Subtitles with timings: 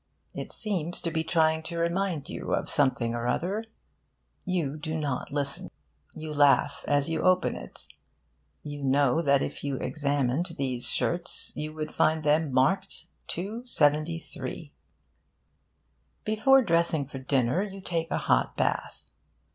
[0.33, 3.65] It seems to be trying to remind you of something or other.
[4.45, 5.69] You do not listen.
[6.15, 7.85] You laugh as you open it.
[8.63, 14.71] You know that if you examined these shirts you would find them marked '273.'
[16.23, 19.11] Before dressing for dinner, you take a hot bath.